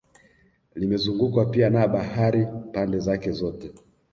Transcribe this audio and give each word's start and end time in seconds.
Limezungukwa 0.75 1.45
pia 1.45 1.69
na 1.69 1.87
bahari 1.87 2.47
pande 2.73 2.99
zake 2.99 3.31
zote 3.31 3.71